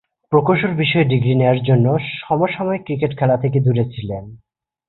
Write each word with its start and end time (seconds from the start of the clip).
প্রকৌশল 0.31 0.71
বিষয়ে 0.73 1.05
ডিগ্রি 1.05 1.33
নেয়ার 1.35 1.59
জন্যে 1.63 1.91
সাময়িকভাবে 2.19 2.77
ক্রিকেট 2.77 3.11
খেলা 3.19 3.37
থেকে 3.37 3.57
দূরে 3.59 3.85
ছিলেন। 3.85 4.23